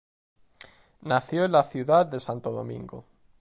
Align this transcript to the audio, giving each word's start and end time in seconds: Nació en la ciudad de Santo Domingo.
Nació 1.03 1.45
en 1.45 1.51
la 1.51 1.61
ciudad 1.61 2.07
de 2.07 2.19
Santo 2.19 2.51
Domingo. 2.51 3.05